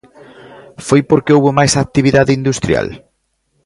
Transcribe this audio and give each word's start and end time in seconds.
¿Foi 0.87 1.01
porque 1.09 1.33
houbo 1.35 1.51
máis 1.59 1.73
actividade 1.83 2.31
industrial? 2.39 2.87